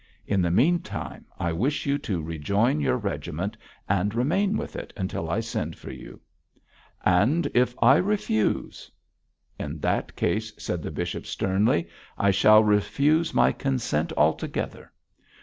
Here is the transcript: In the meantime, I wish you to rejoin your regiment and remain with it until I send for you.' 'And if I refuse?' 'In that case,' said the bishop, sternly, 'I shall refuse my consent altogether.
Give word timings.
In 0.25 0.41
the 0.41 0.49
meantime, 0.49 1.25
I 1.37 1.53
wish 1.53 1.85
you 1.85 1.99
to 1.99 2.23
rejoin 2.23 2.79
your 2.79 2.97
regiment 2.97 3.55
and 3.87 4.15
remain 4.15 4.57
with 4.57 4.75
it 4.75 4.91
until 4.97 5.29
I 5.29 5.41
send 5.41 5.75
for 5.77 5.91
you.' 5.91 6.19
'And 7.05 7.45
if 7.53 7.75
I 7.83 7.97
refuse?' 7.97 8.89
'In 9.59 9.79
that 9.81 10.15
case,' 10.15 10.53
said 10.57 10.81
the 10.81 10.89
bishop, 10.89 11.27
sternly, 11.27 11.87
'I 12.17 12.31
shall 12.31 12.63
refuse 12.63 13.35
my 13.35 13.51
consent 13.51 14.11
altogether. 14.17 14.91